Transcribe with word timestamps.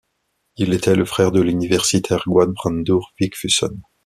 Il 0.57 0.73
était 0.73 0.95
le 0.95 1.05
frère 1.05 1.31
de 1.31 1.41
l'universitaire 1.41 2.23
Guðbrandur 2.25 3.13
Vigfússon. 3.19 3.81